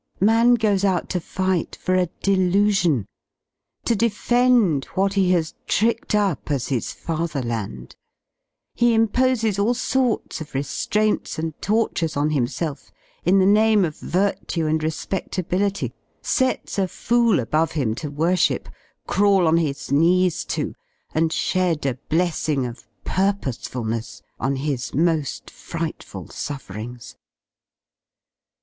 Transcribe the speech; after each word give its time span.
Alan 0.19 0.55
goes 0.55 0.81
qut_to_^^tJoi:_a_del.usion, 0.81 3.05
to 3.85 3.95
defend 3.95 4.85
what 4.95 5.13
he 5.13 5.31
hasTriclcecr 5.31 6.15
up 6.15 6.49
as 6.49 6.69
his 6.69 6.91
Fatherland; 6.91 7.95
he 8.73 8.95
imposes 8.95 9.59
all 9.59 9.75
sorts 9.75 10.41
of 10.41 10.53
re^raints 10.53 11.37
and 11.37 11.55
tortures 11.61 12.17
on 12.17 12.31
himself 12.31 12.91
in 13.25 13.37
the 13.37 13.45
name 13.45 13.85
of 13.85 13.95
Virtue 13.99 14.65
and 14.65 14.81
Respedlability, 14.81 15.91
sets 16.23 16.79
a 16.79 16.87
fool 16.87 17.39
above 17.39 17.73
him 17.73 17.93
to 17.93 18.09
worship, 18.09 18.69
crawl 19.05 19.45
on 19.47 19.57
his 19.57 19.91
knees 19.91 20.43
to, 20.45 20.73
and 21.13 21.31
shed 21.31 21.85
a 21.85 21.93
blessing 22.09 22.65
of 22.65 22.87
"purposeful. 23.03 23.83
ness" 23.83 24.23
on 24.39 24.55
his 24.55 24.89
mo^ 24.93 25.47
frightful 25.51 26.27
sufferings. 26.29 27.17